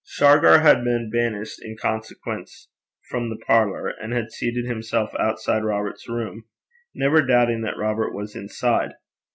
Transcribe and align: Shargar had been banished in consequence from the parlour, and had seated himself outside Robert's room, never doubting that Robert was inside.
Shargar 0.03 0.61
had 0.61 0.83
been 0.83 1.11
banished 1.13 1.63
in 1.63 1.77
consequence 1.77 2.69
from 3.07 3.29
the 3.29 3.37
parlour, 3.45 3.87
and 3.89 4.13
had 4.13 4.31
seated 4.31 4.65
himself 4.65 5.13
outside 5.19 5.63
Robert's 5.63 6.09
room, 6.09 6.45
never 6.95 7.21
doubting 7.21 7.61
that 7.61 7.77
Robert 7.77 8.11
was 8.11 8.35
inside. 8.35 8.93